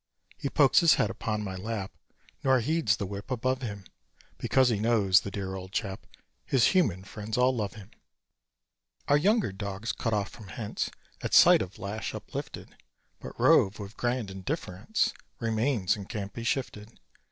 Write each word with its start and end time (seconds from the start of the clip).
He 0.35 0.49
pokes 0.49 0.79
his 0.79 0.95
head 0.95 1.11
upon 1.11 1.43
my 1.43 1.55
lap, 1.55 1.91
Nor 2.43 2.59
heeds 2.61 2.97
the 2.97 3.05
whip 3.05 3.29
above 3.29 3.61
him; 3.61 3.83
Because 4.39 4.69
he 4.69 4.79
knows, 4.79 5.19
the 5.19 5.29
dear 5.29 5.53
old 5.53 5.71
chap, 5.73 6.07
His 6.43 6.69
human 6.69 7.03
friends 7.03 7.37
all 7.37 7.55
love 7.55 7.75
him. 7.75 7.91
Our 9.07 9.17
younger 9.17 9.51
dogs 9.51 9.91
cut 9.91 10.11
off 10.11 10.29
from 10.29 10.47
hence 10.47 10.89
At 11.21 11.35
sight 11.35 11.61
of 11.61 11.77
lash 11.77 12.15
uplifted; 12.15 12.75
But 13.19 13.39
Rove, 13.39 13.77
with 13.77 13.95
grand 13.95 14.31
indifference, 14.31 15.13
Remains, 15.39 15.95
and 15.95 16.09
can't 16.09 16.33
be 16.33 16.43
shifted. 16.43 16.97